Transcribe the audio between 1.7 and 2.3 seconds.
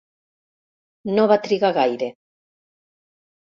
gaire.